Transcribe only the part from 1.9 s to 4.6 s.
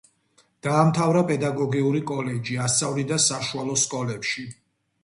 კოლეჯი, ასწავლიდა საშუალო სკოლებში.